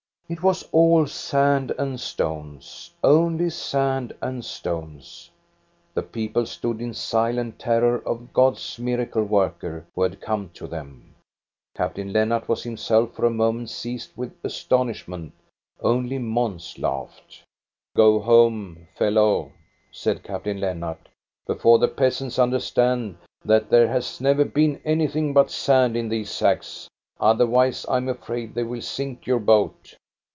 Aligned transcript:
It 0.31 0.41
was 0.41 0.65
all 0.71 1.07
sand 1.07 1.73
and 1.77 1.99
stones, 1.99 2.91
only 3.03 3.49
sand 3.49 4.15
and 4.21 4.45
stones. 4.45 5.29
The 5.93 6.03
people 6.03 6.45
stood 6.45 6.79
in 6.79 6.93
silent 6.93 7.59
terror 7.59 7.97
of 8.07 8.31
God's 8.31 8.79
miracle 8.79 9.25
worker 9.25 9.85
who 9.93 10.03
had 10.03 10.21
come 10.21 10.49
to 10.53 10.67
them. 10.67 11.15
Captain 11.75 12.13
Lennart 12.13 12.47
was 12.47 12.63
himself 12.63 13.11
for 13.13 13.25
a 13.25 13.29
moment 13.29 13.71
seized 13.71 14.15
with 14.15 14.31
astonishment. 14.41 15.33
Only 15.81 16.17
Mons 16.17 16.79
laughed. 16.79 17.43
Go 17.93 18.21
home, 18.21 18.87
fellow," 18.95 19.51
said 19.91 20.23
Captain 20.23 20.61
Lennart," 20.61 21.09
before 21.45 21.77
the 21.77 21.89
peasants 21.89 22.39
understand 22.39 23.17
that 23.43 23.69
there 23.69 23.89
has 23.89 24.21
never 24.21 24.45
been 24.45 24.79
anything 24.85 25.33
but 25.33 25.51
sand 25.51 25.97
in 25.97 26.07
these 26.07 26.31
sacks; 26.31 26.87
otherwise 27.19 27.85
I 27.87 27.97
am 27.97 28.07
afraid 28.07 28.53
they 28.55 28.63
will 28.63 28.79
sink 28.81 29.27
your 29.27 29.39
boat." 29.39 29.97